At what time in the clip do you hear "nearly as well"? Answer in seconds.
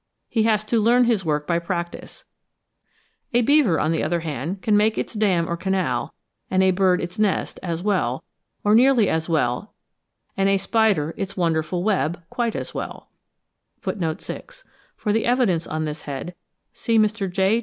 8.73-9.75